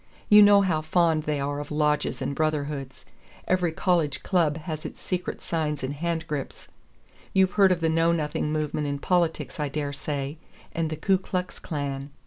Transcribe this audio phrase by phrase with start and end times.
[0.29, 3.05] You know how fond they are of lodges and brotherhoods.
[3.47, 6.67] Every college club has its secret signs and handgrips.
[7.33, 10.39] You've heard of the Know Nothing movement in politics, I dare say,
[10.73, 12.09] and the Ku Klux Klan.